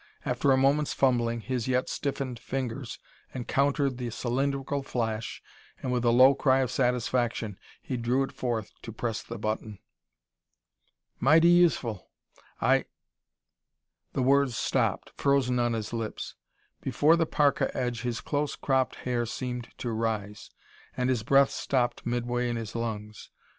After 0.25 0.51
a 0.51 0.57
moment's 0.57 0.93
fumbling, 0.93 1.41
his 1.41 1.67
yet 1.67 1.87
stiffened 1.87 2.39
fingers 2.39 2.97
encountered 3.35 3.99
the 3.99 4.09
cylindrical 4.09 4.81
flash 4.81 5.43
and, 5.79 5.91
with 5.91 6.03
a 6.03 6.09
low 6.09 6.33
cry 6.33 6.61
of 6.61 6.71
satisfaction, 6.71 7.59
he 7.83 7.97
drew 7.97 8.23
it 8.23 8.31
forth 8.31 8.71
to 8.81 8.91
press 8.91 9.21
the 9.21 9.37
button. 9.37 9.77
"Mighty 11.19 11.49
useful. 11.49 12.09
I" 12.59 12.85
The 14.13 14.23
words 14.23 14.57
stopped, 14.57 15.11
frozen 15.17 15.59
on 15.59 15.73
his 15.73 15.93
lips. 15.93 16.33
Before 16.81 17.15
the 17.15 17.27
parka 17.27 17.69
edge 17.77 18.01
his 18.01 18.21
close 18.21 18.55
cropped 18.55 18.95
hair 18.95 19.27
seemed 19.27 19.69
to 19.77 19.91
rise, 19.91 20.49
and 20.97 21.11
his 21.11 21.21
breath 21.21 21.51
stopped 21.51 22.07
midway 22.07 22.49
in 22.49 22.55
his 22.55 22.75
lungs. 22.75 23.29